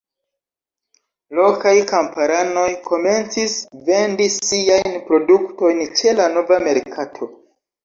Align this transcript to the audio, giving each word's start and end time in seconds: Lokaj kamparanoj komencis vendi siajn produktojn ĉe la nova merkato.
Lokaj 1.39 1.73
kamparanoj 1.91 2.63
komencis 2.87 3.55
vendi 3.91 4.29
siajn 4.39 4.99
produktojn 5.13 5.87
ĉe 6.01 6.19
la 6.23 6.29
nova 6.41 6.61
merkato. 6.69 7.33